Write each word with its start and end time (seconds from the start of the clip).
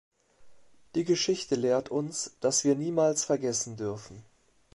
Die 0.95 1.03
Geschichte 1.03 1.53
lehrt 1.53 1.89
uns, 1.89 2.35
dass 2.39 2.63
wir 2.63 2.73
niemals 2.75 3.23
vergessen 3.23 3.77
dürfen. 3.77 4.25